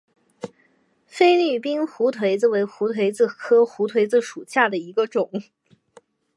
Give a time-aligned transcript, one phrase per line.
[1.05, 5.29] 菲律宾胡颓子为胡颓子科胡颓子属下的一个种。